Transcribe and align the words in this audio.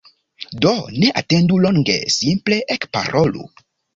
Do, 0.63 0.69
ne 1.03 1.11
atendu 1.21 1.59
longe, 1.67 1.97
simple 2.15 2.59
Ekparolu! 2.79 3.45